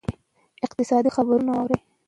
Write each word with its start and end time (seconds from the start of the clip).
اقتصادي 0.65 1.09
خبرونه 1.15 1.51
واورئ. 1.53 1.79